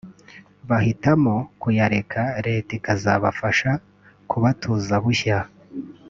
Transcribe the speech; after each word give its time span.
bahitamo 0.69 1.35
kuyareka 1.61 2.21
Leta 2.45 2.71
ikazabafasha 2.79 3.69
kubatuza 4.29 4.95
bushya 5.03 5.39